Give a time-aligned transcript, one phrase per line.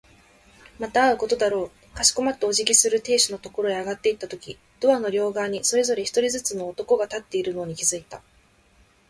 [0.79, 1.95] また会うことだろう。
[1.95, 8.19] かしこまってお辞儀をする亭主のところへ上がっていったとき、ドアの両側にそれぞれ一人ずつの男が立っているのに気づいた。